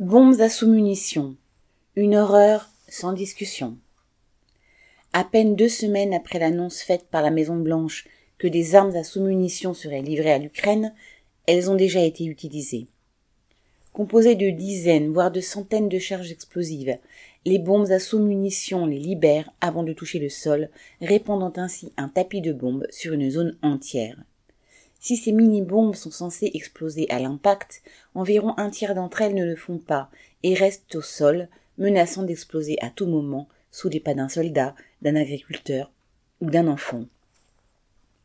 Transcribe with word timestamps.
Bombes 0.00 0.40
à 0.40 0.48
sous-munitions. 0.48 1.36
Une 1.94 2.16
horreur 2.16 2.68
sans 2.88 3.12
discussion. 3.12 3.76
À 5.12 5.22
peine 5.22 5.54
deux 5.54 5.68
semaines 5.68 6.12
après 6.12 6.40
l'annonce 6.40 6.80
faite 6.80 7.06
par 7.12 7.22
la 7.22 7.30
Maison 7.30 7.54
Blanche 7.58 8.04
que 8.36 8.48
des 8.48 8.74
armes 8.74 8.96
à 8.96 9.04
sous-munitions 9.04 9.72
seraient 9.72 10.02
livrées 10.02 10.32
à 10.32 10.38
l'Ukraine, 10.38 10.92
elles 11.46 11.70
ont 11.70 11.76
déjà 11.76 12.02
été 12.02 12.24
utilisées. 12.24 12.88
Composées 13.92 14.34
de 14.34 14.50
dizaines, 14.50 15.12
voire 15.12 15.30
de 15.30 15.40
centaines 15.40 15.88
de 15.88 16.00
charges 16.00 16.32
explosives, 16.32 16.98
les 17.44 17.60
bombes 17.60 17.92
à 17.92 18.00
sous-munitions 18.00 18.86
les 18.86 18.98
libèrent 18.98 19.52
avant 19.60 19.84
de 19.84 19.92
toucher 19.92 20.18
le 20.18 20.28
sol, 20.28 20.70
répandant 21.02 21.52
ainsi 21.54 21.92
un 21.96 22.08
tapis 22.08 22.40
de 22.40 22.52
bombes 22.52 22.88
sur 22.90 23.12
une 23.12 23.30
zone 23.30 23.56
entière. 23.62 24.16
Si 25.04 25.18
ces 25.18 25.32
mini-bombes 25.32 25.94
sont 25.96 26.10
censées 26.10 26.50
exploser 26.54 27.06
à 27.10 27.18
l'impact, 27.18 27.82
environ 28.14 28.54
un 28.56 28.70
tiers 28.70 28.94
d'entre 28.94 29.20
elles 29.20 29.34
ne 29.34 29.44
le 29.44 29.54
font 29.54 29.76
pas 29.76 30.08
et 30.42 30.54
restent 30.54 30.94
au 30.94 31.02
sol, 31.02 31.50
menaçant 31.76 32.22
d'exploser 32.22 32.78
à 32.80 32.88
tout 32.88 33.04
moment 33.04 33.46
sous 33.70 33.90
les 33.90 34.00
pas 34.00 34.14
d'un 34.14 34.30
soldat, 34.30 34.74
d'un 35.02 35.14
agriculteur 35.14 35.92
ou 36.40 36.48
d'un 36.48 36.68
enfant. 36.68 37.04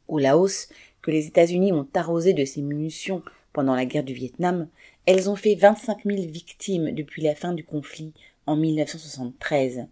Au 0.08 0.20
Laos, 0.20 0.70
que 1.02 1.12
les 1.12 1.28
États-Unis 1.28 1.74
ont 1.74 1.88
arrosé 1.96 2.32
de 2.32 2.46
ces 2.46 2.62
munitions 2.62 3.24
pendant 3.52 3.76
la 3.76 3.84
guerre 3.84 4.06
du 4.06 4.14
Vietnam, 4.14 4.70
elles 5.06 5.30
ont 5.30 5.36
fait 5.36 5.56
25 5.56 6.06
000 6.06 6.32
victimes 6.32 6.92
depuis 6.92 7.22
la 7.22 7.36
fin 7.36 7.52
du 7.52 7.66
conflit 7.66 8.14
en 8.46 8.56
1973. 8.56 9.86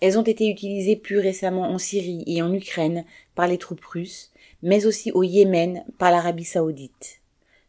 Elles 0.00 0.18
ont 0.18 0.22
été 0.22 0.48
utilisées 0.48 0.96
plus 0.96 1.18
récemment 1.18 1.68
en 1.68 1.78
Syrie 1.78 2.24
et 2.26 2.40
en 2.42 2.52
Ukraine 2.52 3.04
par 3.34 3.46
les 3.46 3.58
troupes 3.58 3.84
russes, 3.84 4.32
mais 4.62 4.86
aussi 4.86 5.12
au 5.12 5.22
Yémen 5.22 5.84
par 5.98 6.10
l'Arabie 6.10 6.44
saoudite. 6.44 7.20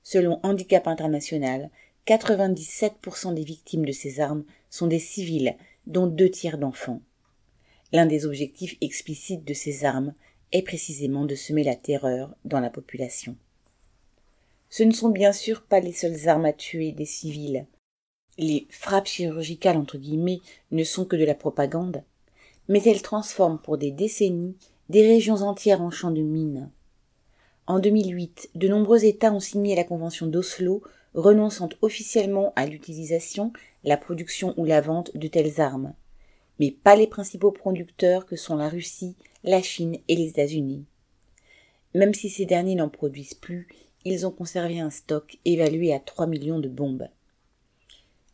Selon 0.03 0.39
Handicap 0.44 0.88
International, 0.88 1.70
97% 2.08 3.34
des 3.34 3.44
victimes 3.44 3.86
de 3.86 3.91
ces 3.91 4.20
armes 4.20 4.45
sont 4.70 4.88
des 4.88 4.99
civils, 4.99 5.55
dont 5.88 6.08
deux 6.08 6.30
tiers 6.30 6.58
d'enfants. 6.58 7.02
L'un 7.91 8.06
des 8.06 8.25
objectifs 8.25 8.78
explicites 8.81 9.45
de 9.45 9.53
ces 9.53 9.84
armes 9.84 10.13
est 10.52 10.61
précisément 10.61 11.25
de 11.25 11.36
semer 11.36 11.63
la 11.63 11.75
terreur 11.75 12.34
dans 12.45 12.59
la 12.59 12.69
population. 12.69 13.36
Ce 14.69 14.84
ne 14.84 14.91
sont 14.91 15.09
bien 15.09 15.34
sûr 15.34 15.63
pas 15.63 15.81
les 15.81 15.91
seules 15.91 16.30
armes 16.30 16.45
à 16.45 16.53
tuer 16.53 16.94
des 16.94 17.06
civils. 17.06 17.66
Les 18.38 18.67
frappes 18.69 19.08
chirurgicales 19.08 19.78
entre 19.78 19.97
guillemets 19.97 20.39
ne 20.72 20.86
sont 20.86 21.03
que 21.06 21.17
de 21.17 21.25
la 21.25 21.36
propagande, 21.36 22.03
mais 22.72 22.81
elles 22.86 23.02
transforment 23.02 23.59
pour 23.59 23.77
des 23.77 23.91
décennies 23.91 24.55
des 24.88 25.05
régions 25.05 25.41
entières 25.41 25.81
en 25.81 25.91
champs 25.91 26.09
de 26.09 26.22
mines. 26.22 26.72
En 27.67 27.80
2008, 27.80 28.52
de 28.55 28.69
nombreux 28.69 29.03
États 29.03 29.33
ont 29.33 29.41
signé 29.41 29.75
la 29.75 29.83
Convention 29.83 30.25
d'Oslo 30.25 30.81
renonçant 31.13 31.67
officiellement 31.81 32.53
à 32.55 32.66
l'utilisation, 32.66 33.52
la 33.83 33.97
production 33.97 34.53
ou 34.55 34.63
la 34.63 34.80
vente 34.80 35.16
de 35.17 35.28
telles 35.28 35.59
armes, 35.59 35.94
mais 36.61 36.72
pas 36.72 36.95
les 36.95 37.08
principaux 37.08 37.52
producteurs 37.52 38.25
que 38.25 38.38
sont 38.38 38.55
la 38.55 38.69
Russie, 38.69 39.17
la 39.44 39.61
Chine 39.61 39.97
et 40.08 40.16
les 40.16 40.30
États-Unis. 40.30 40.85
Même 41.94 42.13
si 42.13 42.30
ces 42.30 42.45
derniers 42.45 42.75
n'en 42.75 42.88
produisent 42.88 43.33
plus, 43.33 43.67
ils 44.06 44.25
ont 44.25 44.31
conservé 44.31 44.80
un 44.80 44.91
stock 44.91 45.38
évalué 45.44 45.94
à 45.94 46.00
3 46.00 46.25
millions 46.25 46.59
de 46.59 46.69
bombes. 46.69 47.09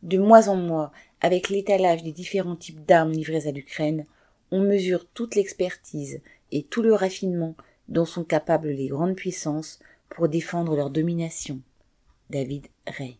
De 0.04 0.16
mois 0.16 0.48
en 0.48 0.54
mois, 0.54 0.92
avec 1.20 1.48
l'étalage 1.48 2.04
des 2.04 2.12
différents 2.12 2.54
types 2.54 2.86
d'armes 2.86 3.10
livrées 3.10 3.48
à 3.48 3.50
l'Ukraine, 3.50 4.06
on 4.50 4.60
mesure 4.60 5.06
toute 5.08 5.34
l'expertise 5.34 6.20
et 6.52 6.62
tout 6.62 6.82
le 6.82 6.94
raffinement 6.94 7.54
dont 7.88 8.04
sont 8.04 8.24
capables 8.24 8.68
les 8.68 8.88
grandes 8.88 9.16
puissances 9.16 9.78
pour 10.08 10.28
défendre 10.28 10.76
leur 10.76 10.90
domination. 10.90 11.60
David 12.30 12.66
Ray. 12.86 13.18